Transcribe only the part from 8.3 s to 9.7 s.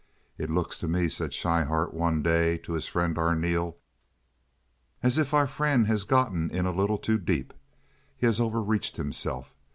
overreached himself.